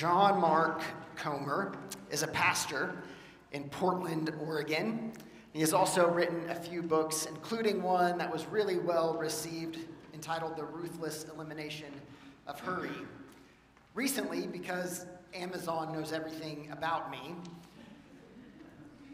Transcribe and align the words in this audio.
John 0.00 0.40
Mark 0.40 0.80
Comer 1.14 1.74
is 2.10 2.22
a 2.22 2.26
pastor 2.28 2.94
in 3.52 3.64
Portland, 3.64 4.32
Oregon. 4.40 5.12
He 5.52 5.60
has 5.60 5.74
also 5.74 6.08
written 6.08 6.48
a 6.48 6.54
few 6.54 6.80
books, 6.80 7.26
including 7.26 7.82
one 7.82 8.16
that 8.16 8.32
was 8.32 8.46
really 8.46 8.78
well 8.78 9.18
received 9.18 9.80
entitled 10.14 10.56
The 10.56 10.64
Ruthless 10.64 11.26
Elimination 11.34 11.92
of 12.46 12.58
Hurry. 12.60 12.88
Recently, 13.92 14.46
because 14.46 15.04
Amazon 15.34 15.92
knows 15.92 16.14
everything 16.14 16.70
about 16.72 17.10
me, 17.10 17.34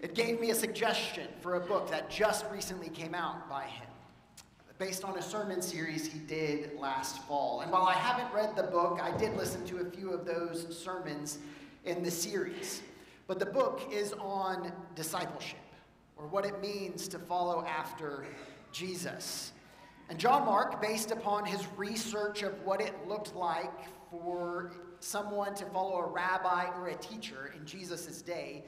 it 0.03 0.15
gave 0.15 0.39
me 0.39 0.51
a 0.51 0.55
suggestion 0.55 1.27
for 1.41 1.57
a 1.57 1.61
book 1.61 1.91
that 1.91 2.09
just 2.11 2.47
recently 2.53 2.91
came 2.91 3.13
out 3.13 3.51
by 3.51 3.65
him, 3.65 3.89
based 4.79 5.05
on 5.05 5.17
a 5.19 5.23
sermon 5.23 5.63
series 5.63 6.07
he 6.07 6.19
did 6.19 6.79
last 6.79 7.23
fall. 7.23 7.61
And 7.61 7.73
while 7.73 7.85
I 7.85 7.95
haven't 7.95 8.33
read 8.35 8.55
the 8.57 8.65
book, 8.65 9.01
I 9.03 9.17
did 9.17 9.37
listen 9.37 9.65
to 9.67 9.79
a 9.79 9.85
few 9.85 10.13
of 10.13 10.27
those 10.27 10.77
sermons 10.77 11.39
in 11.85 12.03
the 12.03 12.11
series. 12.11 12.83
But 13.27 13.39
the 13.39 13.47
book 13.47 13.89
is 13.91 14.13
on 14.15 14.73
discipleship, 14.95 15.59
or 16.17 16.27
what 16.27 16.45
it 16.45 16.61
means 16.61 17.09
to 17.09 17.19
follow 17.19 17.65
after 17.65 18.27
Jesus. 18.71 19.53
And 20.09 20.19
John 20.19 20.45
Mark, 20.45 20.81
based 20.81 21.11
upon 21.11 21.45
his 21.45 21.67
research 21.77 22.43
of 22.43 22.53
what 22.63 22.81
it 22.81 22.95
looked 23.09 23.35
like 23.35 23.73
for 24.11 24.73
someone 25.01 25.55
to 25.55 25.65
follow 25.67 25.97
a 25.97 26.07
rabbi 26.07 26.67
or 26.77 26.89
a 26.89 26.95
teacher 26.97 27.53
in 27.57 27.67
Jesus' 27.67 28.23
day, 28.23 28.63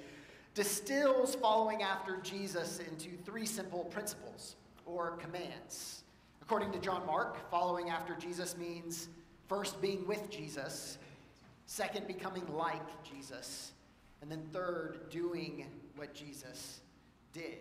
distills 0.54 1.36
following 1.36 1.82
after 1.82 2.16
Jesus 2.16 2.80
into 2.80 3.16
three 3.24 3.46
simple 3.46 3.84
principles 3.84 4.56
or 4.88 5.12
commands. 5.12 6.02
According 6.42 6.72
to 6.72 6.78
John 6.78 7.04
Mark, 7.06 7.50
following 7.50 7.90
after 7.90 8.14
Jesus 8.14 8.56
means 8.56 9.08
first 9.48 9.80
being 9.80 10.06
with 10.06 10.30
Jesus, 10.30 10.98
second, 11.66 12.06
becoming 12.06 12.46
like 12.54 13.04
Jesus, 13.04 13.72
and 14.22 14.30
then 14.30 14.42
third, 14.52 15.10
doing 15.10 15.66
what 15.96 16.14
Jesus 16.14 16.80
did. 17.32 17.58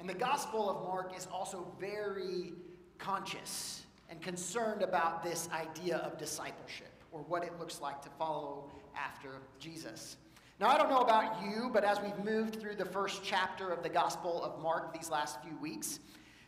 And 0.00 0.08
the 0.08 0.14
Gospel 0.14 0.68
of 0.68 0.82
Mark 0.82 1.16
is 1.16 1.26
also 1.32 1.72
very 1.80 2.52
conscious 2.98 3.84
and 4.10 4.20
concerned 4.20 4.82
about 4.82 5.22
this 5.22 5.48
idea 5.52 5.98
of 5.98 6.18
discipleship 6.18 6.92
or 7.12 7.20
what 7.22 7.42
it 7.44 7.58
looks 7.58 7.80
like 7.80 8.02
to 8.02 8.08
follow 8.18 8.70
after 8.96 9.30
Jesus. 9.58 10.16
Now, 10.58 10.68
I 10.68 10.78
don't 10.78 10.88
know 10.88 11.00
about 11.00 11.42
you, 11.44 11.68
but 11.70 11.84
as 11.84 12.00
we've 12.00 12.18
moved 12.24 12.58
through 12.58 12.76
the 12.76 12.84
first 12.86 13.20
chapter 13.22 13.70
of 13.70 13.82
the 13.82 13.90
Gospel 13.90 14.42
of 14.42 14.58
Mark 14.62 14.94
these 14.94 15.10
last 15.10 15.42
few 15.42 15.54
weeks, 15.58 16.00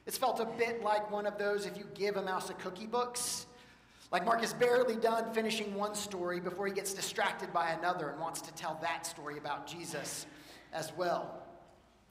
it's 0.06 0.16
felt 0.16 0.40
a 0.40 0.46
bit 0.46 0.82
like 0.82 1.10
one 1.10 1.26
of 1.26 1.36
those 1.36 1.66
if 1.66 1.76
you 1.76 1.84
give 1.94 2.16
a 2.16 2.22
mouse 2.22 2.48
a 2.48 2.54
cookie 2.54 2.86
books. 2.86 3.46
Like 4.10 4.24
Mark 4.24 4.42
is 4.42 4.54
barely 4.54 4.96
done 4.96 5.34
finishing 5.34 5.74
one 5.74 5.94
story 5.94 6.40
before 6.40 6.66
he 6.66 6.72
gets 6.72 6.94
distracted 6.94 7.52
by 7.52 7.72
another 7.72 8.08
and 8.08 8.18
wants 8.18 8.40
to 8.40 8.54
tell 8.54 8.78
that 8.80 9.04
story 9.04 9.36
about 9.36 9.66
Jesus 9.66 10.24
as 10.72 10.90
well. 10.96 11.42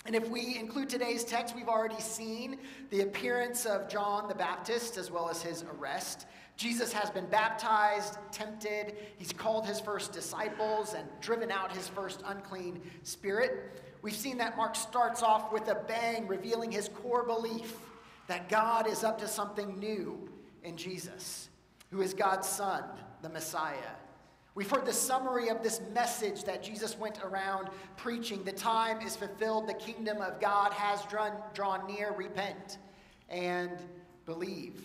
And 0.05 0.15
if 0.15 0.29
we 0.29 0.57
include 0.57 0.89
today's 0.89 1.23
text, 1.23 1.55
we've 1.55 1.67
already 1.67 1.99
seen 1.99 2.59
the 2.91 3.01
appearance 3.01 3.65
of 3.65 3.89
John 3.89 4.27
the 4.27 4.35
Baptist 4.35 4.97
as 4.97 5.11
well 5.11 5.29
as 5.29 5.41
his 5.41 5.65
arrest. 5.77 6.27
Jesus 6.55 6.93
has 6.93 7.11
been 7.11 7.27
baptized, 7.27 8.17
tempted, 8.31 8.95
he's 9.17 9.31
called 9.31 9.65
his 9.65 9.79
first 9.79 10.11
disciples, 10.11 10.95
and 10.95 11.07
driven 11.21 11.51
out 11.51 11.75
his 11.75 11.87
first 11.87 12.23
unclean 12.25 12.81
spirit. 13.03 13.83
We've 14.01 14.15
seen 14.15 14.37
that 14.37 14.57
Mark 14.57 14.75
starts 14.75 15.21
off 15.21 15.51
with 15.51 15.67
a 15.67 15.75
bang, 15.87 16.27
revealing 16.27 16.71
his 16.71 16.89
core 16.89 17.23
belief 17.23 17.75
that 18.27 18.49
God 18.49 18.87
is 18.87 19.03
up 19.03 19.19
to 19.19 19.27
something 19.27 19.77
new 19.77 20.29
in 20.63 20.77
Jesus, 20.77 21.49
who 21.91 22.01
is 22.01 22.13
God's 22.13 22.47
Son, 22.47 22.83
the 23.21 23.29
Messiah. 23.29 23.75
We've 24.57 24.71
heard 24.71 24.87
the 24.87 24.91
summary 24.91 25.49
of 25.49 25.61
this 25.61 25.81
message 25.93 26.45
that 26.45 26.63
Jesus 26.63 26.97
went 26.97 27.23
around 27.23 27.69
preaching. 27.95 28.43
The 28.43 28.53
time 28.53 29.01
is 29.01 29.15
fulfilled, 29.15 29.69
the 29.69 29.75
kingdom 29.75 30.19
of 30.19 30.41
God 30.41 30.73
has 30.73 31.05
drawn, 31.05 31.33
drawn 31.53 31.85
near. 31.85 32.11
Repent 32.13 32.79
and 33.29 33.69
believe. 34.25 34.81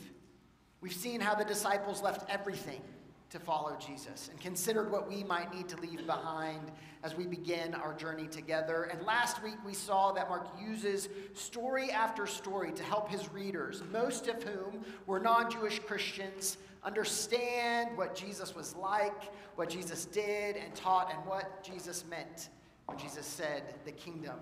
We've 0.82 0.92
seen 0.92 1.22
how 1.22 1.34
the 1.34 1.46
disciples 1.46 2.02
left 2.02 2.28
everything 2.28 2.82
to 3.30 3.38
follow 3.38 3.74
Jesus 3.78 4.28
and 4.28 4.38
considered 4.38 4.92
what 4.92 5.08
we 5.08 5.24
might 5.24 5.54
need 5.54 5.70
to 5.70 5.78
leave 5.78 6.06
behind 6.06 6.70
as 7.02 7.16
we 7.16 7.26
begin 7.26 7.72
our 7.74 7.94
journey 7.94 8.26
together. 8.26 8.90
And 8.92 9.06
last 9.06 9.42
week 9.42 9.56
we 9.64 9.72
saw 9.72 10.12
that 10.12 10.28
Mark 10.28 10.48
uses 10.62 11.08
story 11.32 11.90
after 11.90 12.26
story 12.26 12.72
to 12.72 12.82
help 12.82 13.08
his 13.08 13.32
readers, 13.32 13.82
most 13.90 14.28
of 14.28 14.42
whom 14.42 14.84
were 15.06 15.18
non 15.18 15.50
Jewish 15.50 15.78
Christians, 15.78 16.58
understand 16.84 17.96
what 17.96 18.14
Jesus 18.14 18.54
was 18.54 18.74
like, 18.74 19.30
what 19.56 19.68
Jesus 19.68 20.04
did 20.06 20.56
and 20.56 20.74
taught, 20.74 21.12
and 21.12 21.24
what 21.26 21.62
Jesus 21.62 22.04
meant 22.08 22.48
when 22.86 22.98
Jesus 22.98 23.26
said, 23.26 23.74
the 23.84 23.92
kingdom 23.92 24.38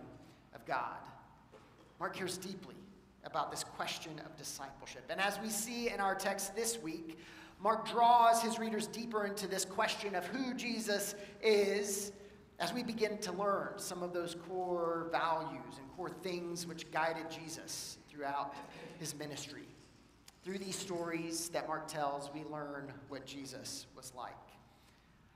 of 0.54 0.64
God. 0.64 0.96
Mark 1.98 2.16
cares 2.16 2.38
deeply 2.38 2.76
about 3.24 3.50
this 3.50 3.64
question 3.64 4.12
of 4.24 4.36
discipleship. 4.36 5.04
And 5.10 5.20
as 5.20 5.38
we 5.40 5.50
see 5.50 5.90
in 5.90 6.00
our 6.00 6.14
text 6.14 6.56
this 6.56 6.78
week, 6.78 7.18
Mark 7.62 7.88
draws 7.90 8.42
his 8.42 8.58
readers 8.58 8.86
deeper 8.86 9.26
into 9.26 9.46
this 9.46 9.66
question 9.66 10.14
of 10.14 10.24
who 10.26 10.54
Jesus 10.54 11.14
is 11.42 12.12
as 12.58 12.72
we 12.72 12.82
begin 12.82 13.18
to 13.18 13.32
learn 13.32 13.72
some 13.76 14.02
of 14.02 14.14
those 14.14 14.36
core 14.48 15.08
values 15.12 15.78
and 15.78 15.96
core 15.96 16.10
things 16.22 16.66
which 16.66 16.90
guided 16.90 17.30
Jesus 17.30 17.98
throughout 18.08 18.54
his 18.98 19.14
ministry. 19.14 19.66
Through 20.44 20.58
these 20.58 20.76
stories 20.76 21.50
that 21.50 21.68
Mark 21.68 21.86
tells, 21.86 22.30
we 22.32 22.44
learn 22.44 22.92
what 23.08 23.26
Jesus 23.26 23.86
was 23.94 24.12
like. 24.16 24.32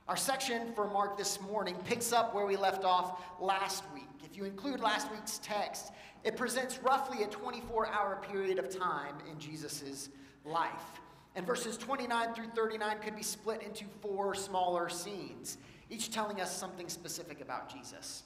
Our 0.07 0.17
section 0.17 0.73
for 0.73 0.87
Mark 0.87 1.17
this 1.17 1.39
morning 1.41 1.75
picks 1.85 2.11
up 2.11 2.33
where 2.33 2.45
we 2.45 2.57
left 2.57 2.83
off 2.83 3.21
last 3.39 3.83
week. 3.93 4.03
If 4.23 4.37
you 4.37 4.45
include 4.45 4.79
last 4.79 5.11
week's 5.11 5.39
text, 5.39 5.91
it 6.23 6.35
presents 6.35 6.79
roughly 6.79 7.23
a 7.23 7.27
24 7.27 7.87
hour 7.87 8.21
period 8.31 8.59
of 8.59 8.69
time 8.69 9.15
in 9.31 9.39
Jesus' 9.39 10.09
life. 10.43 11.01
And 11.35 11.45
verses 11.45 11.77
29 11.77 12.33
through 12.33 12.47
39 12.55 12.97
could 12.99 13.15
be 13.15 13.23
split 13.23 13.61
into 13.61 13.85
four 14.01 14.33
smaller 14.33 14.89
scenes, 14.89 15.57
each 15.89 16.11
telling 16.11 16.39
us 16.41 16.55
something 16.55 16.87
specific 16.87 17.41
about 17.41 17.71
Jesus. 17.71 18.23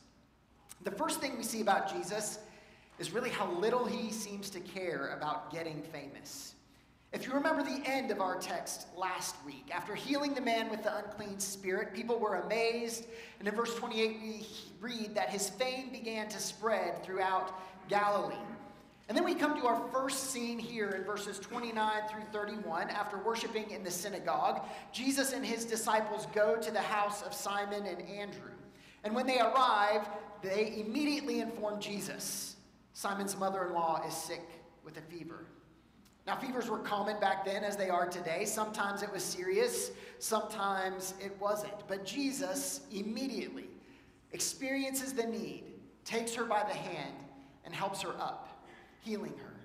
The 0.83 0.91
first 0.91 1.19
thing 1.19 1.37
we 1.37 1.43
see 1.43 1.61
about 1.61 1.93
Jesus 1.93 2.39
is 2.99 3.11
really 3.11 3.29
how 3.29 3.51
little 3.51 3.85
he 3.85 4.11
seems 4.11 4.49
to 4.51 4.59
care 4.59 5.13
about 5.17 5.51
getting 5.51 5.81
famous. 5.81 6.55
If 7.11 7.25
you 7.25 7.33
remember 7.33 7.63
the 7.63 7.81
end 7.85 8.11
of 8.11 8.21
our 8.21 8.39
text 8.39 8.87
last 8.95 9.35
week, 9.45 9.69
after 9.73 9.95
healing 9.95 10.35
the 10.35 10.41
man 10.41 10.69
with 10.69 10.83
the 10.83 10.95
unclean 10.95 11.39
spirit, 11.39 11.93
people 11.93 12.19
were 12.19 12.35
amazed. 12.35 13.05
And 13.39 13.47
in 13.47 13.55
verse 13.55 13.73
28, 13.75 14.19
we 14.21 14.47
read 14.79 15.15
that 15.15 15.29
his 15.29 15.49
fame 15.49 15.89
began 15.91 16.29
to 16.29 16.39
spread 16.39 17.03
throughout 17.03 17.51
Galilee. 17.89 18.35
And 19.07 19.17
then 19.17 19.25
we 19.25 19.33
come 19.33 19.59
to 19.59 19.65
our 19.65 19.81
first 19.91 20.29
scene 20.29 20.59
here 20.59 20.89
in 20.91 21.03
verses 21.03 21.39
29 21.39 22.01
through 22.11 22.25
31. 22.31 22.91
After 22.91 23.17
worshiping 23.17 23.71
in 23.71 23.83
the 23.83 23.89
synagogue, 23.89 24.61
Jesus 24.91 25.33
and 25.33 25.43
his 25.43 25.65
disciples 25.65 26.27
go 26.33 26.57
to 26.57 26.69
the 26.71 26.79
house 26.79 27.23
of 27.23 27.33
Simon 27.33 27.87
and 27.87 28.07
Andrew. 28.07 28.51
And 29.03 29.15
when 29.15 29.25
they 29.25 29.39
arrive, 29.39 30.07
they 30.43 30.83
immediately 30.85 31.39
inform 31.39 31.81
Jesus 31.81 32.55
Simon's 32.93 33.37
mother 33.37 33.65
in 33.65 33.73
law 33.73 34.03
is 34.05 34.13
sick 34.13 34.41
with 34.83 34.97
a 34.97 35.01
fever. 35.01 35.45
Now, 36.29 36.35
fevers 36.35 36.69
were 36.69 36.77
common 36.77 37.19
back 37.19 37.43
then 37.43 37.63
as 37.63 37.75
they 37.75 37.89
are 37.89 38.05
today. 38.05 38.45
Sometimes 38.45 39.01
it 39.01 39.11
was 39.11 39.23
serious, 39.23 39.89
sometimes 40.19 41.15
it 41.19 41.35
wasn't. 41.41 41.73
But 41.87 42.05
Jesus 42.05 42.81
immediately 42.91 43.65
experiences 44.31 45.13
the 45.13 45.25
need, 45.25 45.63
takes 46.05 46.35
her 46.35 46.43
by 46.43 46.61
the 46.61 46.75
hand, 46.75 47.15
and 47.65 47.73
helps 47.73 48.03
her 48.03 48.11
up, 48.19 48.63
healing 49.01 49.33
her. 49.39 49.55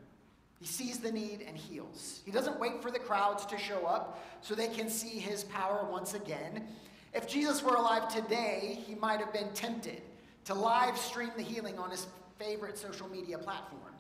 He 0.59 0.65
sees 0.65 1.01
the 1.01 1.13
need 1.13 1.45
and 1.47 1.55
heals. 1.55 2.23
He 2.25 2.31
doesn't 2.31 2.59
wait 2.59 2.81
for 2.81 2.91
the 2.91 2.99
crowds 2.99 3.45
to 3.45 3.59
show 3.59 3.85
up 3.85 4.25
so 4.41 4.55
they 4.55 4.69
can 4.69 4.89
see 4.89 5.19
his 5.19 5.45
power 5.45 5.87
once 5.91 6.15
again. 6.15 6.67
If 7.13 7.29
Jesus 7.29 7.63
were 7.63 7.75
alive 7.75 8.09
today, 8.09 8.79
he 8.87 8.95
might 8.95 9.21
have 9.21 9.35
been 9.35 9.53
tempted 9.53 10.01
to 10.47 10.55
live 10.55 10.97
stream 10.97 11.31
the 11.37 11.43
healing 11.43 11.79
on 11.79 11.91
his 11.91 12.07
favorite 12.39 12.79
social 12.79 13.11
media 13.11 13.37
platform. 13.37 13.93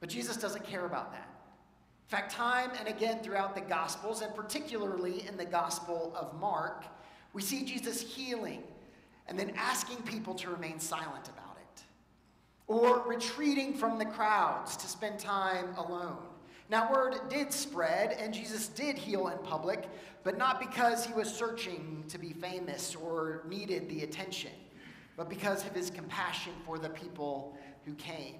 But 0.00 0.08
Jesus 0.08 0.36
doesn't 0.36 0.64
care 0.64 0.86
about 0.86 1.12
that. 1.12 1.31
In 2.04 2.18
fact, 2.18 2.32
time 2.32 2.70
and 2.78 2.88
again 2.88 3.20
throughout 3.22 3.54
the 3.54 3.62
Gospels, 3.62 4.20
and 4.20 4.34
particularly 4.34 5.26
in 5.26 5.36
the 5.36 5.44
Gospel 5.44 6.12
of 6.14 6.38
Mark, 6.38 6.84
we 7.32 7.40
see 7.40 7.64
Jesus 7.64 8.00
healing 8.00 8.62
and 9.28 9.38
then 9.38 9.52
asking 9.56 9.96
people 10.02 10.34
to 10.34 10.50
remain 10.50 10.78
silent 10.78 11.28
about 11.28 11.56
it, 11.56 11.82
or 12.66 13.02
retreating 13.06 13.72
from 13.72 13.98
the 13.98 14.04
crowds 14.04 14.76
to 14.76 14.86
spend 14.86 15.18
time 15.18 15.74
alone. 15.76 16.18
Now, 16.68 16.90
word 16.92 17.16
did 17.28 17.52
spread, 17.52 18.12
and 18.12 18.32
Jesus 18.32 18.68
did 18.68 18.96
heal 18.96 19.28
in 19.28 19.38
public, 19.38 19.88
but 20.24 20.38
not 20.38 20.60
because 20.60 21.04
he 21.04 21.12
was 21.12 21.32
searching 21.32 22.04
to 22.08 22.18
be 22.18 22.32
famous 22.32 22.94
or 22.94 23.42
needed 23.48 23.88
the 23.88 24.02
attention, 24.02 24.52
but 25.16 25.28
because 25.28 25.66
of 25.66 25.74
his 25.74 25.90
compassion 25.90 26.52
for 26.64 26.78
the 26.78 26.88
people 26.88 27.56
who 27.84 27.94
came. 27.94 28.36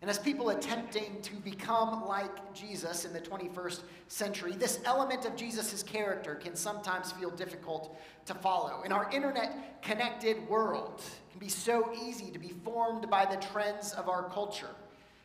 And 0.00 0.08
as 0.08 0.18
people 0.18 0.48
attempting 0.48 1.20
to 1.20 1.34
become 1.36 2.06
like 2.06 2.54
Jesus 2.54 3.04
in 3.04 3.12
the 3.12 3.20
21st 3.20 3.80
century, 4.08 4.52
this 4.52 4.80
element 4.86 5.26
of 5.26 5.36
Jesus' 5.36 5.82
character 5.82 6.36
can 6.36 6.56
sometimes 6.56 7.12
feel 7.12 7.28
difficult 7.30 8.00
to 8.24 8.32
follow. 8.32 8.82
In 8.82 8.92
our 8.92 9.10
internet 9.12 9.82
connected 9.82 10.48
world, 10.48 11.02
it 11.04 11.30
can 11.30 11.38
be 11.38 11.50
so 11.50 11.92
easy 12.02 12.30
to 12.30 12.38
be 12.38 12.54
formed 12.64 13.10
by 13.10 13.26
the 13.26 13.36
trends 13.36 13.92
of 13.92 14.08
our 14.08 14.22
culture, 14.30 14.74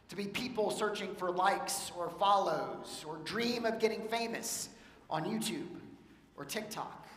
to 0.09 0.15
be 0.15 0.25
people 0.25 0.69
searching 0.69 1.15
for 1.15 1.31
likes 1.31 1.93
or 1.97 2.09
follows, 2.09 3.05
or 3.07 3.17
dream 3.23 3.65
of 3.65 3.79
getting 3.79 4.05
famous 4.09 4.67
on 5.09 5.23
YouTube 5.23 5.69
or 6.35 6.43
TikTok. 6.43 7.07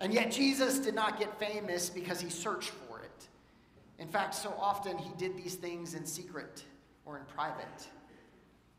And 0.00 0.12
yet, 0.12 0.32
Jesus 0.32 0.78
did 0.80 0.94
not 0.94 1.20
get 1.20 1.38
famous 1.38 1.88
because 1.88 2.20
he 2.20 2.30
searched 2.30 2.70
for 2.70 2.87
in 3.98 4.08
fact, 4.08 4.34
so 4.34 4.54
often 4.58 4.96
he 4.96 5.10
did 5.16 5.36
these 5.36 5.56
things 5.56 5.94
in 5.94 6.06
secret 6.06 6.64
or 7.04 7.18
in 7.18 7.24
private. 7.24 7.88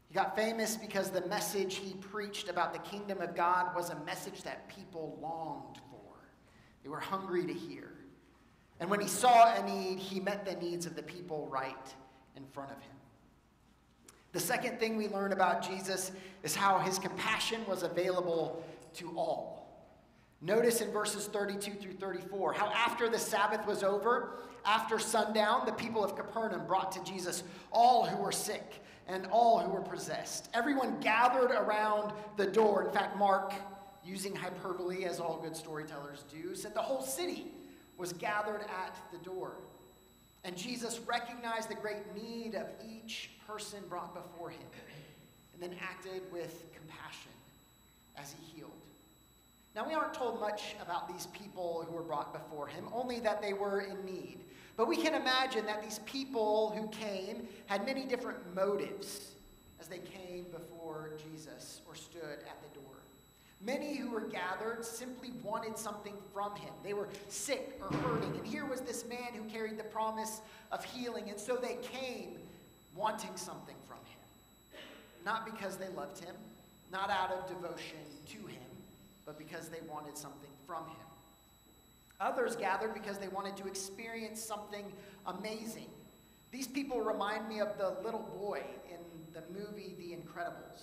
He 0.07 0.15
got 0.15 0.35
famous 0.35 0.75
because 0.75 1.11
the 1.11 1.25
message 1.27 1.75
he 1.75 1.93
preached 1.95 2.49
about 2.49 2.73
the 2.73 2.79
kingdom 2.79 3.21
of 3.21 3.35
God 3.35 3.75
was 3.75 3.89
a 3.89 3.99
message 4.05 4.43
that 4.43 4.67
people 4.69 5.19
longed 5.21 5.77
for. 5.91 6.15
They 6.83 6.89
were 6.89 6.99
hungry 6.99 7.45
to 7.45 7.53
hear. 7.53 7.91
And 8.79 8.89
when 8.89 9.01
he 9.01 9.07
saw 9.07 9.53
a 9.53 9.63
need, 9.63 9.99
he 9.99 10.19
met 10.19 10.45
the 10.45 10.55
needs 10.55 10.85
of 10.85 10.95
the 10.95 11.03
people 11.03 11.47
right 11.51 11.75
in 12.35 12.45
front 12.53 12.71
of 12.71 12.77
him. 12.77 12.95
The 14.31 14.39
second 14.39 14.79
thing 14.79 14.95
we 14.95 15.07
learn 15.09 15.33
about 15.33 15.67
Jesus 15.67 16.11
is 16.43 16.55
how 16.55 16.79
his 16.79 16.97
compassion 16.97 17.61
was 17.67 17.83
available 17.83 18.63
to 18.95 19.11
all. 19.17 19.58
Notice 20.41 20.81
in 20.81 20.91
verses 20.91 21.27
32 21.27 21.73
through 21.73 21.93
34 21.93 22.53
how 22.53 22.67
after 22.67 23.09
the 23.09 23.19
Sabbath 23.19 23.65
was 23.67 23.83
over, 23.83 24.37
after 24.65 24.97
sundown, 24.97 25.65
the 25.65 25.73
people 25.73 26.03
of 26.03 26.15
Capernaum 26.15 26.65
brought 26.65 26.91
to 26.93 27.03
Jesus 27.03 27.43
all 27.71 28.05
who 28.05 28.21
were 28.21 28.31
sick 28.31 28.81
and 29.07 29.25
all 29.31 29.59
who 29.59 29.71
were 29.71 29.81
possessed. 29.81 30.49
Everyone 30.53 30.99
gathered 31.01 31.51
around 31.51 32.13
the 32.37 32.45
door. 32.45 32.85
In 32.85 32.91
fact, 32.91 33.17
Mark, 33.17 33.53
using 34.05 34.35
hyperbole 34.35 35.03
as 35.03 35.19
all 35.19 35.39
good 35.41 35.55
storytellers 35.55 36.23
do, 36.31 36.55
said 36.55 36.73
the 36.73 36.81
whole 36.81 37.01
city 37.01 37.47
was 37.97 38.13
gathered 38.13 38.61
at 38.61 38.95
the 39.11 39.17
door. 39.17 39.53
And 40.45 40.55
Jesus 40.55 40.99
recognized 40.99 41.69
the 41.69 41.75
great 41.75 42.15
need 42.15 42.55
of 42.55 42.67
each 42.87 43.31
person 43.45 43.79
brought 43.89 44.13
before 44.13 44.49
him 44.51 44.61
and 45.53 45.61
then 45.61 45.77
acted 45.81 46.21
with 46.31 46.63
compassion 46.73 47.31
as 48.15 48.33
he 48.39 48.57
healed. 48.57 48.71
Now, 49.75 49.87
we 49.87 49.93
aren't 49.93 50.13
told 50.13 50.39
much 50.39 50.75
about 50.81 51.07
these 51.07 51.27
people 51.27 51.85
who 51.87 51.95
were 51.95 52.01
brought 52.01 52.33
before 52.33 52.67
him, 52.67 52.85
only 52.93 53.19
that 53.19 53.41
they 53.41 53.53
were 53.53 53.81
in 53.81 54.03
need. 54.03 54.39
But 54.75 54.87
we 54.87 54.97
can 54.97 55.13
imagine 55.13 55.65
that 55.65 55.83
these 55.83 55.99
people 56.05 56.71
who 56.75 56.87
came 56.87 57.47
had 57.67 57.85
many 57.85 58.05
different 58.05 58.55
motives 58.55 59.31
as 59.79 59.87
they 59.87 59.99
came 59.99 60.45
before 60.51 61.11
Jesus 61.23 61.81
or 61.87 61.95
stood 61.95 62.21
at 62.23 62.61
the 62.63 62.79
door. 62.79 62.95
Many 63.61 63.95
who 63.95 64.09
were 64.09 64.21
gathered 64.21 64.85
simply 64.85 65.31
wanted 65.43 65.77
something 65.77 66.13
from 66.33 66.55
him. 66.55 66.73
They 66.81 66.93
were 66.93 67.09
sick 67.27 67.79
or 67.81 67.95
hurting. 67.97 68.33
And 68.37 68.47
here 68.47 68.65
was 68.65 68.81
this 68.81 69.05
man 69.05 69.33
who 69.35 69.43
carried 69.49 69.77
the 69.77 69.83
promise 69.83 70.41
of 70.71 70.83
healing. 70.83 71.29
And 71.29 71.37
so 71.37 71.57
they 71.57 71.77
came 71.81 72.37
wanting 72.95 73.35
something 73.35 73.75
from 73.85 73.97
him. 73.97 74.81
Not 75.25 75.45
because 75.45 75.75
they 75.75 75.89
loved 75.89 76.23
him, 76.23 76.35
not 76.91 77.09
out 77.09 77.31
of 77.31 77.47
devotion 77.47 77.97
to 78.29 78.37
him 78.47 78.68
but 79.29 79.37
because 79.37 79.69
they 79.69 79.77
wanted 79.87 80.17
something 80.17 80.49
from 80.65 80.87
him. 80.87 81.05
Others 82.19 82.55
gathered 82.55 82.95
because 82.95 83.19
they 83.19 83.27
wanted 83.27 83.55
to 83.57 83.67
experience 83.67 84.41
something 84.41 84.91
amazing. 85.27 85.85
These 86.51 86.67
people 86.67 87.01
remind 87.01 87.47
me 87.47 87.59
of 87.59 87.77
the 87.77 87.95
little 88.03 88.27
boy 88.41 88.63
in 88.89 88.97
the 89.31 89.43
movie 89.53 89.93
The 89.99 90.15
Incredibles. 90.15 90.81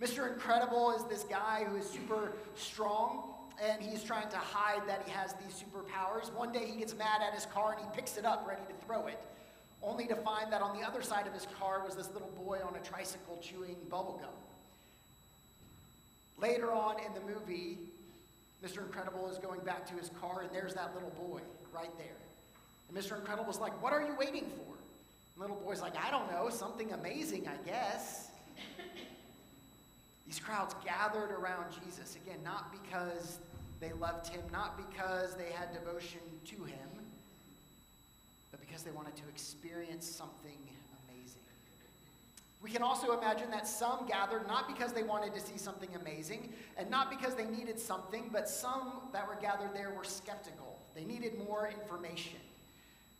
Mr. 0.00 0.32
Incredible 0.32 0.92
is 0.92 1.04
this 1.04 1.24
guy 1.24 1.66
who 1.68 1.76
is 1.76 1.84
super 1.84 2.32
strong 2.54 3.34
and 3.62 3.82
he's 3.82 4.02
trying 4.02 4.30
to 4.30 4.38
hide 4.38 4.88
that 4.88 5.02
he 5.04 5.10
has 5.10 5.34
these 5.34 5.62
superpowers. 5.62 6.32
One 6.32 6.52
day 6.52 6.64
he 6.64 6.78
gets 6.78 6.96
mad 6.96 7.20
at 7.20 7.34
his 7.34 7.44
car 7.44 7.76
and 7.76 7.84
he 7.84 7.94
picks 7.94 8.16
it 8.16 8.24
up 8.24 8.46
ready 8.48 8.62
to 8.68 8.86
throw 8.86 9.06
it, 9.06 9.20
only 9.82 10.06
to 10.06 10.16
find 10.16 10.50
that 10.50 10.62
on 10.62 10.74
the 10.80 10.82
other 10.82 11.02
side 11.02 11.26
of 11.26 11.34
his 11.34 11.46
car 11.58 11.84
was 11.84 11.94
this 11.94 12.08
little 12.14 12.32
boy 12.42 12.60
on 12.66 12.74
a 12.74 12.80
tricycle 12.80 13.38
chewing 13.42 13.76
bubblegum. 13.90 14.32
Later 16.40 16.72
on 16.72 16.96
in 17.04 17.12
the 17.12 17.20
movie, 17.20 17.78
Mr. 18.64 18.78
Incredible 18.78 19.28
is 19.28 19.38
going 19.38 19.60
back 19.60 19.86
to 19.88 19.94
his 19.94 20.10
car, 20.20 20.42
and 20.42 20.50
there's 20.52 20.74
that 20.74 20.94
little 20.94 21.10
boy 21.10 21.40
right 21.74 21.96
there. 21.98 22.16
And 22.88 22.96
Mr. 22.96 23.18
Incredible's 23.18 23.60
like, 23.60 23.80
What 23.82 23.92
are 23.92 24.02
you 24.02 24.14
waiting 24.18 24.46
for? 24.56 24.74
And 25.34 25.40
little 25.40 25.56
boy's 25.56 25.80
like, 25.80 25.94
I 25.96 26.10
don't 26.10 26.30
know, 26.30 26.48
something 26.50 26.92
amazing, 26.92 27.46
I 27.46 27.56
guess. 27.68 28.28
These 30.26 30.38
crowds 30.38 30.74
gathered 30.84 31.32
around 31.32 31.66
Jesus, 31.84 32.16
again, 32.16 32.38
not 32.44 32.72
because 32.72 33.40
they 33.80 33.92
loved 33.94 34.28
him, 34.28 34.42
not 34.52 34.76
because 34.76 35.34
they 35.34 35.50
had 35.52 35.72
devotion 35.72 36.20
to 36.44 36.56
him, 36.64 36.88
but 38.50 38.60
because 38.60 38.82
they 38.82 38.92
wanted 38.92 39.16
to 39.16 39.22
experience 39.28 40.06
something 40.06 40.58
we 42.62 42.70
can 42.70 42.82
also 42.82 43.16
imagine 43.16 43.50
that 43.52 43.66
some 43.66 44.06
gathered 44.06 44.46
not 44.46 44.68
because 44.68 44.92
they 44.92 45.02
wanted 45.02 45.34
to 45.34 45.40
see 45.40 45.56
something 45.56 45.88
amazing 45.98 46.52
and 46.76 46.90
not 46.90 47.10
because 47.10 47.34
they 47.34 47.46
needed 47.46 47.78
something, 47.78 48.28
but 48.32 48.48
some 48.48 48.92
that 49.12 49.26
were 49.26 49.38
gathered 49.40 49.74
there 49.74 49.90
were 49.96 50.04
skeptical. 50.04 50.78
They 50.94 51.04
needed 51.04 51.38
more 51.46 51.68
information. 51.68 52.38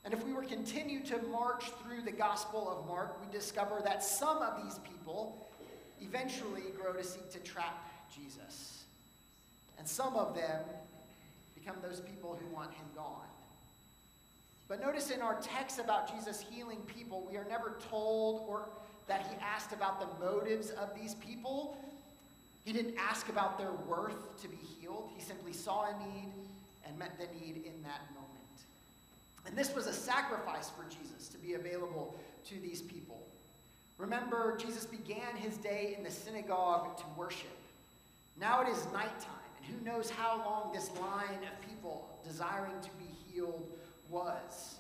And 0.05 0.13
if 0.13 0.25
we 0.25 0.33
were 0.33 0.45
continue 0.45 1.03
to 1.05 1.19
march 1.31 1.65
through 1.83 2.03
the 2.03 2.13
Gospel 2.13 2.69
of 2.69 2.87
Mark, 2.87 3.19
we 3.25 3.33
discover 3.33 3.81
that 3.85 4.03
some 4.03 4.39
of 4.39 4.63
these 4.63 4.79
people 4.79 5.49
eventually 6.01 6.65
grow 6.79 6.93
to 6.93 7.05
seek 7.05 7.31
to 7.33 7.39
trap 7.39 7.91
Jesus. 8.15 8.85
And 9.79 9.89
some 9.89 10.17
of 10.17 10.35
them 10.35 10.61
become 11.55 11.77
those 11.83 12.01
people 12.01 12.39
who 12.41 12.55
want 12.55 12.73
him 12.73 12.87
gone. 12.95 13.27
But 14.69 14.81
notice 14.81 15.11
in 15.11 15.21
our 15.21 15.41
text 15.41 15.79
about 15.79 16.15
Jesus 16.15 16.45
healing 16.51 16.79
people, 16.87 17.27
we 17.31 17.37
are 17.37 17.47
never 17.49 17.77
told 17.91 18.45
or 18.47 18.69
that 19.09 19.27
he 19.27 19.37
asked 19.43 19.73
about 19.73 20.01
the 20.01 20.25
motives 20.25 20.71
of 20.71 20.95
these 20.95 21.15
people. 21.15 21.77
He 22.65 22.73
didn't 22.73 22.97
ask 22.99 23.29
about 23.29 23.59
their 23.59 23.73
worth 23.73 24.41
to 24.43 24.49
be 24.49 24.57
healed. 24.57 25.11
He 25.17 25.23
simply 25.23 25.53
saw 25.53 25.87
a 25.87 25.93
need 26.07 26.29
and 26.87 26.99
met 26.99 27.19
the 27.19 27.27
need 27.39 27.57
in 27.57 27.83
that 27.83 28.03
moment. 28.15 28.31
And 29.47 29.57
this 29.57 29.75
was 29.75 29.87
a 29.87 29.93
sacrifice 29.93 30.71
for 30.71 30.85
Jesus 30.85 31.29
to 31.29 31.39
be 31.39 31.55
available 31.55 32.19
to 32.49 32.55
these 32.61 32.83
people. 32.83 33.27
Remember, 33.99 34.57
Jesus 34.57 34.87
began 34.87 35.37
his 35.37 35.57
day 35.57 35.95
in 35.97 36.05
the 36.05 36.11
synagogue 36.11 36.97
to 36.99 37.05
worship. 37.17 37.57
Now 38.39 38.63
it 38.63 38.69
is 38.69 38.87
nighttime, 38.93 39.51
and 39.59 39.67
who 39.67 39.85
knows 39.85 40.09
how 40.09 40.39
long 40.39 40.73
this 40.73 40.91
line 40.99 41.43
of 41.43 41.69
people 41.69 42.09
desiring 42.27 42.81
to 42.83 42.89
be 42.99 43.05
healed 43.31 43.69
was. 44.09 44.77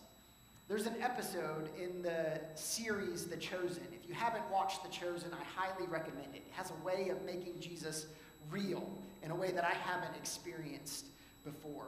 There's 0.70 0.86
an 0.86 1.02
episode 1.02 1.68
in 1.82 2.00
the 2.00 2.40
series 2.54 3.24
The 3.24 3.36
Chosen. 3.36 3.82
If 3.92 4.08
you 4.08 4.14
haven't 4.14 4.48
watched 4.52 4.84
The 4.84 4.88
Chosen, 4.88 5.32
I 5.32 5.42
highly 5.60 5.88
recommend 5.88 6.28
it. 6.32 6.44
It 6.46 6.52
has 6.52 6.70
a 6.70 6.86
way 6.86 7.08
of 7.08 7.20
making 7.24 7.58
Jesus 7.58 8.06
real 8.52 8.88
in 9.24 9.32
a 9.32 9.34
way 9.34 9.50
that 9.50 9.64
I 9.64 9.72
haven't 9.72 10.14
experienced 10.16 11.06
before. 11.44 11.86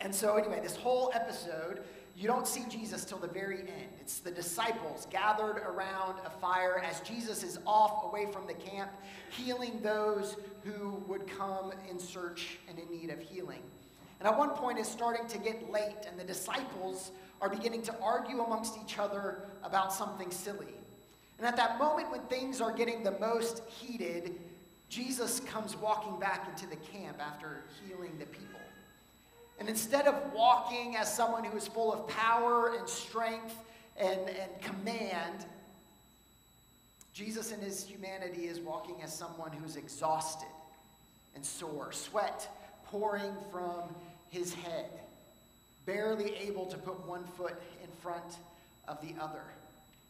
And 0.00 0.14
so, 0.14 0.38
anyway, 0.38 0.60
this 0.62 0.76
whole 0.76 1.12
episode, 1.12 1.82
you 2.16 2.26
don't 2.26 2.46
see 2.46 2.64
Jesus 2.70 3.04
till 3.04 3.18
the 3.18 3.28
very 3.28 3.58
end. 3.58 3.90
It's 4.00 4.20
the 4.20 4.30
disciples 4.30 5.06
gathered 5.10 5.58
around 5.58 6.20
a 6.24 6.30
fire 6.30 6.82
as 6.82 7.00
Jesus 7.00 7.42
is 7.42 7.58
off 7.66 8.04
away 8.06 8.32
from 8.32 8.46
the 8.46 8.54
camp, 8.54 8.92
healing 9.28 9.78
those 9.82 10.36
who 10.64 11.04
would 11.06 11.26
come 11.26 11.70
in 11.90 11.98
search 11.98 12.56
and 12.66 12.78
in 12.78 12.90
need 12.90 13.10
of 13.10 13.20
healing. 13.20 13.60
And 14.20 14.26
at 14.26 14.38
one 14.38 14.50
point, 14.50 14.78
it's 14.78 14.88
starting 14.88 15.26
to 15.26 15.36
get 15.36 15.70
late, 15.70 16.06
and 16.08 16.18
the 16.18 16.24
disciples 16.24 17.10
are 17.40 17.48
beginning 17.48 17.82
to 17.82 17.98
argue 18.00 18.42
amongst 18.42 18.76
each 18.82 18.98
other 18.98 19.44
about 19.62 19.92
something 19.92 20.30
silly. 20.30 20.74
And 21.38 21.46
at 21.46 21.56
that 21.56 21.78
moment 21.78 22.10
when 22.10 22.20
things 22.22 22.60
are 22.60 22.72
getting 22.72 23.02
the 23.02 23.18
most 23.18 23.62
heated, 23.68 24.34
Jesus 24.88 25.40
comes 25.40 25.76
walking 25.76 26.18
back 26.18 26.48
into 26.48 26.66
the 26.66 26.76
camp 26.76 27.18
after 27.20 27.64
healing 27.86 28.12
the 28.18 28.26
people. 28.26 28.60
And 29.58 29.68
instead 29.68 30.06
of 30.06 30.32
walking 30.32 30.96
as 30.96 31.12
someone 31.12 31.44
who 31.44 31.56
is 31.56 31.66
full 31.66 31.92
of 31.92 32.08
power 32.08 32.74
and 32.76 32.88
strength 32.88 33.54
and, 33.96 34.20
and 34.20 34.60
command, 34.60 35.46
Jesus 37.12 37.52
in 37.52 37.60
his 37.60 37.84
humanity 37.84 38.46
is 38.46 38.58
walking 38.58 39.02
as 39.02 39.14
someone 39.14 39.52
who's 39.52 39.76
exhausted 39.76 40.48
and 41.34 41.44
sore, 41.44 41.92
sweat 41.92 42.48
pouring 42.84 43.34
from 43.50 43.82
his 44.28 44.54
head 44.54 44.90
barely 45.86 46.34
able 46.36 46.66
to 46.66 46.78
put 46.78 47.06
one 47.06 47.24
foot 47.24 47.60
in 47.82 47.90
front 48.00 48.38
of 48.88 49.00
the 49.00 49.14
other. 49.20 49.42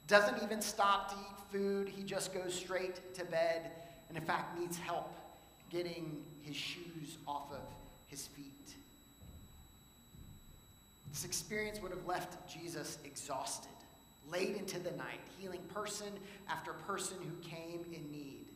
Doesn't 0.07 0.43
even 0.43 0.61
stop 0.61 1.11
to 1.11 1.16
eat 1.16 1.52
food, 1.52 1.88
he 1.88 2.02
just 2.02 2.35
goes 2.35 2.54
straight 2.54 3.14
to 3.14 3.25
bed, 3.25 3.71
and 4.09 4.19
in 4.19 4.25
fact 4.25 4.59
needs 4.59 4.76
help 4.76 5.12
getting 5.71 6.23
his 6.43 6.57
shoes 6.57 7.19
off 7.26 7.50
of 7.52 7.66
his 8.07 8.26
feet. 8.26 8.75
This 11.11 11.25
experience 11.25 11.81
would 11.81 11.93
have 11.93 12.07
left 12.07 12.52
Jesus 12.52 12.99
exhausted, 13.04 13.71
late 14.31 14.57
into 14.57 14.78
the 14.78 14.90
night, 14.93 15.21
healing 15.38 15.62
person 15.73 16.09
after 16.49 16.73
person 16.73 17.16
who 17.21 17.49
came 17.49 17.85
in 17.93 18.11
need. 18.11 18.47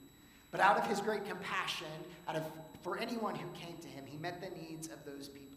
But 0.51 0.61
out 0.61 0.77
of 0.77 0.87
his 0.87 1.01
great 1.01 1.25
compassion, 1.25 1.87
out 2.27 2.37
of 2.37 2.43
for 2.83 2.99
anyone 2.99 3.35
who 3.35 3.49
came 3.59 3.77
to 3.79 3.89
him, 3.89 4.05
he 4.07 4.17
met 4.19 4.41
the 4.41 4.51
needs 4.61 4.89
of 4.89 5.05
those 5.05 5.29
people. 5.29 5.48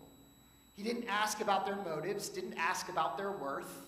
He 0.76 0.84
didn't 0.84 1.08
ask 1.08 1.42
about 1.42 1.66
their 1.66 1.76
motives, 1.76 2.30
didn't 2.30 2.58
ask 2.58 2.90
about 2.90 3.18
their 3.18 3.32
worth. 3.32 3.82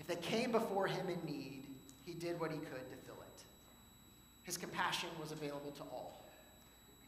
If 0.00 0.06
they 0.06 0.16
came 0.16 0.52
before 0.52 0.86
him 0.86 1.08
in 1.08 1.24
need, 1.24 1.62
he 2.04 2.12
did 2.14 2.38
what 2.40 2.50
he 2.50 2.58
could 2.58 2.90
to 2.90 2.96
fill 3.06 3.14
it. 3.20 3.42
His 4.42 4.56
compassion 4.56 5.08
was 5.20 5.32
available 5.32 5.70
to 5.76 5.82
all, 5.84 6.24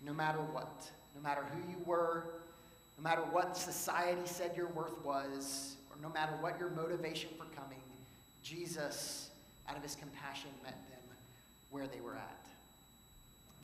no 0.04 0.12
matter 0.12 0.38
what, 0.38 0.88
no 1.14 1.22
matter 1.22 1.42
who 1.52 1.70
you 1.70 1.78
were, 1.84 2.24
no 2.96 3.02
matter 3.02 3.22
what 3.22 3.56
society 3.56 4.22
said 4.24 4.56
your 4.56 4.68
worth 4.68 5.04
was, 5.04 5.76
or 5.90 5.96
no 6.00 6.08
matter 6.14 6.32
what 6.40 6.58
your 6.58 6.70
motivation 6.70 7.30
for 7.36 7.44
coming, 7.60 7.80
Jesus, 8.42 9.30
out 9.68 9.76
of 9.76 9.82
his 9.82 9.96
compassion, 9.96 10.50
met 10.62 10.72
them 10.72 11.16
where 11.70 11.86
they 11.86 12.00
were 12.00 12.14
at. 12.14 12.43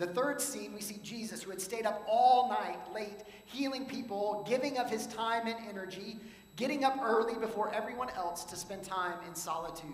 The 0.00 0.06
third 0.06 0.40
scene, 0.40 0.72
we 0.72 0.80
see 0.80 0.98
Jesus, 1.02 1.42
who 1.42 1.50
had 1.50 1.60
stayed 1.60 1.84
up 1.84 2.02
all 2.08 2.48
night 2.48 2.78
late, 2.94 3.22
healing 3.44 3.84
people, 3.84 4.42
giving 4.48 4.78
of 4.78 4.88
his 4.88 5.06
time 5.06 5.46
and 5.46 5.56
energy, 5.68 6.16
getting 6.56 6.84
up 6.84 6.96
early 7.02 7.34
before 7.34 7.70
everyone 7.74 8.08
else 8.16 8.44
to 8.44 8.56
spend 8.56 8.82
time 8.82 9.18
in 9.28 9.34
solitude 9.34 9.90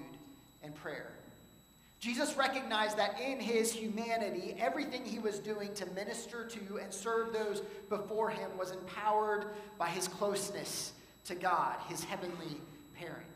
and 0.63 0.73
prayer. 0.77 1.11
Jesus 1.99 2.37
recognized 2.37 2.97
that 2.99 3.21
in 3.21 3.41
his 3.41 3.73
humanity, 3.73 4.55
everything 4.61 5.05
he 5.05 5.19
was 5.19 5.41
doing 5.41 5.75
to 5.75 5.87
minister 5.87 6.45
to 6.45 6.79
and 6.79 6.95
serve 6.95 7.33
those 7.33 7.63
before 7.89 8.31
him 8.31 8.57
was 8.57 8.71
empowered 8.71 9.47
by 9.77 9.89
his 9.89 10.07
closeness 10.07 10.93
to 11.25 11.35
God, 11.35 11.79
his 11.89 12.05
heavenly 12.05 12.61
parent. 12.95 13.27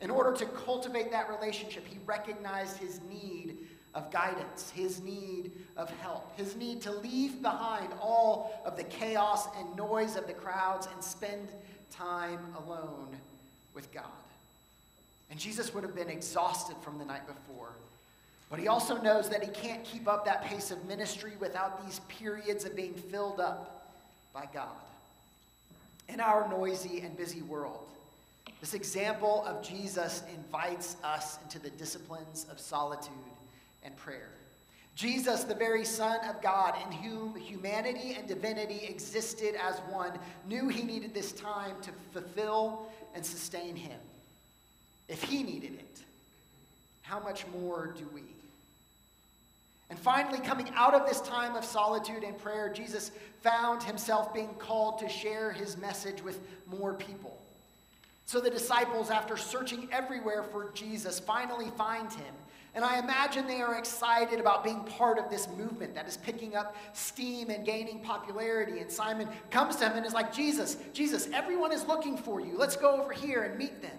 In 0.00 0.10
order 0.10 0.32
to 0.32 0.46
cultivate 0.46 1.12
that 1.12 1.28
relationship, 1.28 1.86
he 1.86 1.98
recognized 2.06 2.78
his 2.78 3.00
need 3.08 3.58
of 3.94 4.10
guidance, 4.10 4.70
his 4.70 5.00
need 5.00 5.52
of 5.76 5.90
help, 6.00 6.36
his 6.36 6.56
need 6.56 6.80
to 6.82 6.92
leave 6.92 7.42
behind 7.42 7.92
all 8.00 8.60
of 8.64 8.76
the 8.76 8.84
chaos 8.84 9.48
and 9.58 9.76
noise 9.76 10.16
of 10.16 10.26
the 10.26 10.32
crowds 10.32 10.88
and 10.92 11.02
spend 11.02 11.48
time 11.90 12.38
alone 12.64 13.08
with 13.74 13.92
God. 13.92 14.04
And 15.30 15.38
Jesus 15.38 15.74
would 15.74 15.84
have 15.84 15.94
been 15.94 16.08
exhausted 16.10 16.76
from 16.82 16.98
the 16.98 17.04
night 17.04 17.26
before. 17.26 17.70
But 18.48 18.58
he 18.58 18.66
also 18.66 19.00
knows 19.00 19.28
that 19.28 19.44
he 19.44 19.50
can't 19.50 19.84
keep 19.84 20.08
up 20.08 20.24
that 20.24 20.44
pace 20.44 20.72
of 20.72 20.84
ministry 20.86 21.32
without 21.38 21.84
these 21.84 22.00
periods 22.08 22.64
of 22.64 22.74
being 22.74 22.94
filled 22.94 23.38
up 23.38 23.92
by 24.32 24.48
God. 24.52 24.68
In 26.08 26.18
our 26.18 26.48
noisy 26.48 27.00
and 27.00 27.16
busy 27.16 27.42
world, 27.42 27.86
this 28.60 28.74
example 28.74 29.44
of 29.46 29.66
Jesus 29.66 30.24
invites 30.34 30.96
us 31.04 31.38
into 31.44 31.60
the 31.60 31.70
disciplines 31.70 32.46
of 32.50 32.58
solitude 32.58 33.14
and 33.82 33.96
prayer. 33.96 34.30
Jesus, 34.94 35.44
the 35.44 35.54
very 35.54 35.84
Son 35.84 36.18
of 36.28 36.42
God, 36.42 36.74
in 36.84 36.92
whom 36.92 37.34
humanity 37.34 38.14
and 38.18 38.28
divinity 38.28 38.84
existed 38.86 39.54
as 39.54 39.78
one, 39.90 40.18
knew 40.46 40.68
he 40.68 40.82
needed 40.82 41.14
this 41.14 41.32
time 41.32 41.76
to 41.82 41.90
fulfill 42.12 42.86
and 43.14 43.24
sustain 43.24 43.76
him. 43.76 43.98
If 45.08 45.22
he 45.22 45.42
needed 45.42 45.74
it, 45.74 46.02
how 47.02 47.18
much 47.20 47.46
more 47.58 47.94
do 47.96 48.06
we? 48.12 48.22
And 49.88 49.98
finally, 49.98 50.38
coming 50.38 50.70
out 50.76 50.94
of 50.94 51.08
this 51.08 51.20
time 51.20 51.56
of 51.56 51.64
solitude 51.64 52.22
and 52.22 52.38
prayer, 52.38 52.72
Jesus 52.72 53.10
found 53.42 53.82
himself 53.82 54.32
being 54.32 54.54
called 54.58 55.00
to 55.00 55.08
share 55.08 55.50
his 55.50 55.76
message 55.76 56.22
with 56.22 56.38
more 56.66 56.94
people. 56.94 57.36
So 58.26 58.38
the 58.40 58.50
disciples, 58.50 59.10
after 59.10 59.36
searching 59.36 59.88
everywhere 59.90 60.44
for 60.44 60.70
Jesus, 60.74 61.18
finally 61.18 61.70
find 61.76 62.12
him. 62.12 62.34
And 62.74 62.84
I 62.84 62.98
imagine 63.00 63.46
they 63.46 63.60
are 63.60 63.76
excited 63.76 64.38
about 64.38 64.62
being 64.62 64.84
part 64.84 65.18
of 65.18 65.28
this 65.28 65.48
movement 65.48 65.94
that 65.96 66.06
is 66.06 66.16
picking 66.16 66.54
up 66.54 66.76
steam 66.92 67.50
and 67.50 67.66
gaining 67.66 68.00
popularity. 68.00 68.78
And 68.78 68.90
Simon 68.90 69.28
comes 69.50 69.76
to 69.76 69.88
him 69.88 69.96
and 69.96 70.06
is 70.06 70.14
like, 70.14 70.32
Jesus, 70.32 70.76
Jesus, 70.92 71.28
everyone 71.32 71.72
is 71.72 71.86
looking 71.86 72.16
for 72.16 72.40
you. 72.40 72.56
Let's 72.56 72.76
go 72.76 73.00
over 73.00 73.12
here 73.12 73.42
and 73.42 73.58
meet 73.58 73.82
them. 73.82 73.96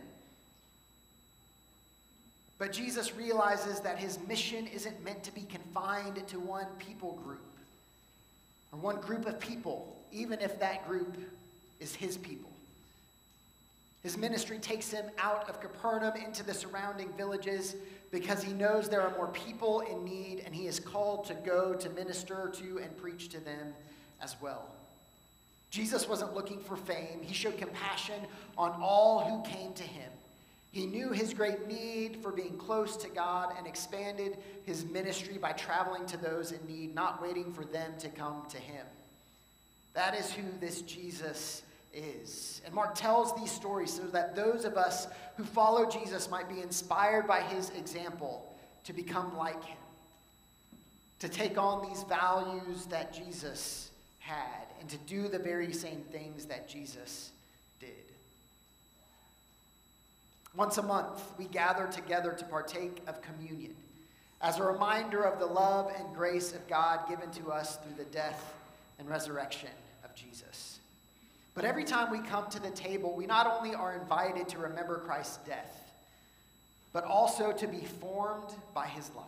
But 2.57 2.71
Jesus 2.71 3.15
realizes 3.15 3.79
that 3.79 3.97
his 3.97 4.19
mission 4.27 4.67
isn't 4.67 5.03
meant 5.03 5.23
to 5.23 5.33
be 5.33 5.41
confined 5.41 6.25
to 6.27 6.39
one 6.39 6.67
people 6.77 7.19
group 7.23 7.41
or 8.71 8.79
one 8.79 9.01
group 9.01 9.25
of 9.25 9.39
people, 9.39 9.97
even 10.11 10.39
if 10.39 10.59
that 10.59 10.87
group 10.87 11.17
is 11.79 11.93
his 11.95 12.17
people. 12.17 12.50
His 14.03 14.17
ministry 14.17 14.57
takes 14.57 14.89
him 14.89 15.05
out 15.19 15.47
of 15.47 15.61
Capernaum 15.61 16.15
into 16.15 16.43
the 16.43 16.53
surrounding 16.53 17.11
villages 17.13 17.75
because 18.09 18.41
he 18.41 18.51
knows 18.51 18.89
there 18.89 19.01
are 19.01 19.15
more 19.15 19.27
people 19.27 19.81
in 19.81 20.03
need 20.03 20.41
and 20.45 20.55
he 20.55 20.67
is 20.67 20.79
called 20.79 21.25
to 21.25 21.33
go 21.35 21.73
to 21.75 21.89
minister 21.91 22.51
to 22.55 22.79
and 22.79 22.97
preach 22.97 23.29
to 23.29 23.39
them 23.39 23.73
as 24.19 24.35
well. 24.41 24.69
Jesus 25.69 26.09
wasn't 26.09 26.33
looking 26.33 26.59
for 26.59 26.75
fame, 26.75 27.21
he 27.21 27.33
showed 27.33 27.57
compassion 27.57 28.21
on 28.57 28.71
all 28.81 29.21
who 29.21 29.49
came 29.49 29.71
to 29.73 29.83
him. 29.83 30.11
He 30.71 30.85
knew 30.85 31.11
his 31.11 31.33
great 31.33 31.67
need 31.67 32.17
for 32.21 32.31
being 32.31 32.57
close 32.57 32.95
to 32.97 33.09
God 33.09 33.53
and 33.57 33.67
expanded 33.67 34.37
his 34.63 34.85
ministry 34.85 35.37
by 35.37 35.51
traveling 35.51 36.05
to 36.07 36.17
those 36.17 36.53
in 36.53 36.65
need, 36.65 36.95
not 36.95 37.21
waiting 37.21 37.51
for 37.51 37.65
them 37.65 37.93
to 37.99 38.09
come 38.09 38.43
to 38.49 38.57
him. 38.57 38.85
That 39.93 40.15
is 40.15 40.31
who 40.31 40.43
this 40.61 40.81
Jesus 40.81 41.63
is. 41.93 42.61
And 42.65 42.73
Mark 42.73 42.95
tells 42.95 43.35
these 43.35 43.51
stories 43.51 43.93
so 43.93 44.03
that 44.07 44.35
those 44.35 44.65
of 44.65 44.77
us 44.77 45.07
who 45.37 45.43
follow 45.43 45.89
Jesus 45.89 46.29
might 46.29 46.49
be 46.49 46.61
inspired 46.61 47.27
by 47.27 47.41
his 47.41 47.69
example 47.71 48.55
to 48.83 48.93
become 48.93 49.37
like 49.37 49.63
him, 49.63 49.77
to 51.19 51.29
take 51.29 51.57
on 51.57 51.87
these 51.87 52.03
values 52.03 52.85
that 52.87 53.13
Jesus 53.13 53.91
had, 54.19 54.65
and 54.79 54.89
to 54.89 54.97
do 54.99 55.27
the 55.27 55.39
very 55.39 55.73
same 55.73 56.03
things 56.11 56.45
that 56.45 56.67
Jesus 56.67 57.31
did. 57.79 57.89
Once 60.55 60.77
a 60.77 60.83
month, 60.83 61.23
we 61.37 61.45
gather 61.45 61.87
together 61.87 62.33
to 62.33 62.45
partake 62.45 63.01
of 63.07 63.21
communion 63.21 63.75
as 64.41 64.57
a 64.57 64.63
reminder 64.63 65.23
of 65.23 65.39
the 65.39 65.45
love 65.45 65.91
and 65.97 66.15
grace 66.15 66.53
of 66.53 66.67
God 66.67 67.07
given 67.07 67.29
to 67.31 67.51
us 67.51 67.77
through 67.77 67.95
the 67.95 68.09
death 68.11 68.53
and 68.97 69.07
resurrection 69.07 69.69
of 70.03 70.13
Jesus. 70.15 70.70
But 71.53 71.65
every 71.65 71.83
time 71.83 72.11
we 72.11 72.19
come 72.19 72.49
to 72.49 72.61
the 72.61 72.69
table, 72.69 73.13
we 73.13 73.25
not 73.25 73.45
only 73.45 73.75
are 73.75 73.93
invited 73.93 74.47
to 74.49 74.59
remember 74.59 74.99
Christ's 74.99 75.37
death, 75.45 75.93
but 76.93 77.03
also 77.03 77.51
to 77.51 77.67
be 77.67 77.85
formed 77.99 78.53
by 78.73 78.87
his 78.87 79.09
life. 79.15 79.27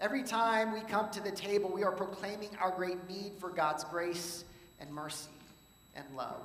Every 0.00 0.22
time 0.22 0.72
we 0.72 0.80
come 0.80 1.10
to 1.10 1.22
the 1.22 1.30
table, 1.30 1.70
we 1.70 1.84
are 1.84 1.92
proclaiming 1.92 2.50
our 2.60 2.70
great 2.70 3.08
need 3.08 3.32
for 3.38 3.50
God's 3.50 3.84
grace 3.84 4.44
and 4.80 4.90
mercy 4.92 5.30
and 5.94 6.04
love. 6.16 6.42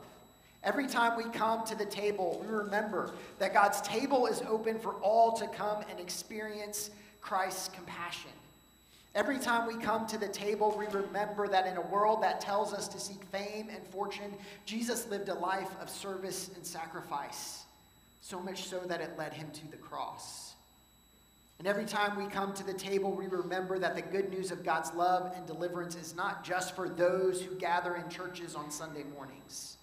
Every 0.63 0.87
time 0.87 1.17
we 1.17 1.23
come 1.31 1.65
to 1.65 1.75
the 1.75 1.85
table, 1.85 2.39
we 2.41 2.53
remember 2.53 3.13
that 3.39 3.53
God's 3.53 3.81
table 3.81 4.27
is 4.27 4.41
open 4.47 4.77
for 4.79 4.93
all 4.95 5.31
to 5.37 5.47
come 5.47 5.83
and 5.89 5.99
experience 5.99 6.91
Christ's 7.21 7.69
compassion. 7.69 8.31
Every 9.17 9.39
time 9.39 9.67
we 9.67 9.75
come 9.81 10.05
to 10.07 10.17
the 10.19 10.27
table, 10.27 10.75
we 10.77 10.85
remember 10.85 11.47
that 11.47 11.65
in 11.65 11.75
a 11.75 11.81
world 11.81 12.21
that 12.21 12.39
tells 12.39 12.71
us 12.71 12.87
to 12.89 12.99
seek 12.99 13.23
fame 13.25 13.67
and 13.69 13.85
fortune, 13.87 14.31
Jesus 14.63 15.07
lived 15.07 15.29
a 15.29 15.33
life 15.33 15.71
of 15.81 15.89
service 15.89 16.51
and 16.55 16.63
sacrifice, 16.63 17.63
so 18.21 18.39
much 18.39 18.65
so 18.65 18.79
that 18.81 19.01
it 19.01 19.17
led 19.17 19.33
him 19.33 19.49
to 19.51 19.71
the 19.71 19.77
cross. 19.77 20.53
And 21.57 21.67
every 21.67 21.85
time 21.85 22.15
we 22.15 22.27
come 22.27 22.53
to 22.53 22.63
the 22.63 22.75
table, 22.75 23.11
we 23.11 23.25
remember 23.25 23.79
that 23.79 23.95
the 23.95 24.03
good 24.03 24.29
news 24.29 24.51
of 24.51 24.63
God's 24.63 24.93
love 24.93 25.33
and 25.35 25.47
deliverance 25.47 25.95
is 25.95 26.15
not 26.15 26.43
just 26.43 26.75
for 26.75 26.87
those 26.87 27.41
who 27.41 27.55
gather 27.55 27.95
in 27.95 28.07
churches 28.09 28.53
on 28.53 28.69
Sunday 28.69 29.03
mornings 29.15 29.77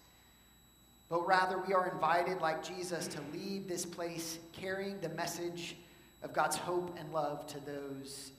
but 1.08 1.26
rather 1.26 1.58
we 1.58 1.74
are 1.74 1.88
invited, 1.88 2.40
like 2.40 2.64
Jesus, 2.64 3.06
to 3.08 3.20
leave 3.32 3.68
this 3.68 3.84
place 3.84 4.38
carrying 4.52 4.98
the 5.00 5.10
message 5.10 5.76
of 6.22 6.32
God's 6.32 6.56
hope 6.56 6.96
and 6.98 7.12
love 7.12 7.46
to 7.48 7.60
those. 7.60 8.32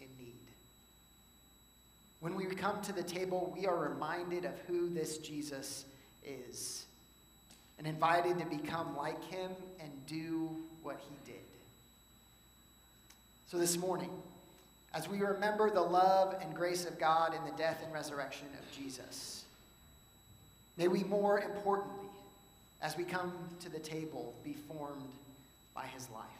When 2.25 2.34
we 2.36 2.46
come 2.46 2.82
to 2.82 2.91
the 2.91 3.03
table, 3.03 3.53
we 3.55 3.67
are 3.67 3.77
reminded 3.77 4.46
of 4.46 4.53
who 4.67 4.89
this 4.89 5.20
Jesus 5.20 5.86
is 6.25 6.88
and 7.77 7.86
invited 7.86 8.39
to 8.39 8.46
become 8.48 8.98
like 8.98 9.24
him 9.25 9.51
and 9.79 9.91
do 10.08 10.50
what 10.82 11.00
he 11.00 11.32
did. 11.32 11.44
So 13.46 13.60
this 13.60 13.77
morning, 13.77 14.10
as 14.91 15.08
we 15.08 15.20
remember 15.20 15.70
the 15.70 15.84
love 15.84 16.36
and 16.41 16.55
grace 16.55 16.88
of 16.88 16.98
God 16.98 17.36
in 17.36 17.46
the 17.46 17.55
death 17.60 17.82
and 17.84 17.94
resurrection 17.94 18.48
of 18.58 18.75
Jesus, 18.75 19.44
may 20.77 20.88
we 20.88 21.03
more 21.03 21.41
importantly 21.41 22.10
as 22.82 22.98
we 22.98 23.03
come 23.03 23.34
to 23.60 23.70
the 23.70 23.77
table 23.77 24.34
be 24.44 24.55
formed 24.67 25.12
by 25.75 25.86
his 25.86 26.10
life. 26.10 26.35